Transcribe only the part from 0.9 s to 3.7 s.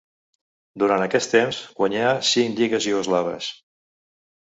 aquest temps guanyà cinc lligues iugoslaves.